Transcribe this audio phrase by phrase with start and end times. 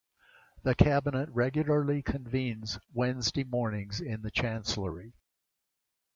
[0.63, 5.13] The cabinet regularly convenes Wednesday mornings in the Chancellery.